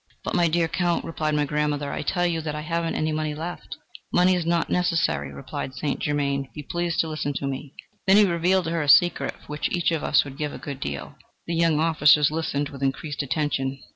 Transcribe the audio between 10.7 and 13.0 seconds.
deal..." The young officers listened with